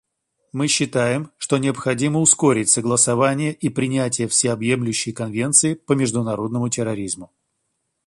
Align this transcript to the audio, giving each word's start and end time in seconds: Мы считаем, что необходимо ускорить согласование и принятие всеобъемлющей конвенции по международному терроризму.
Мы 0.51 0.67
считаем, 0.67 1.29
что 1.37 1.59
необходимо 1.59 2.21
ускорить 2.21 2.71
согласование 2.71 3.53
и 3.53 3.69
принятие 3.69 4.27
всеобъемлющей 4.27 5.13
конвенции 5.13 5.75
по 5.75 5.93
международному 5.93 6.69
терроризму. 6.69 7.31